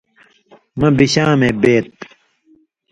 مہ 0.79 0.87
بشامے 0.97 1.49
بَیت۔ 1.61 1.87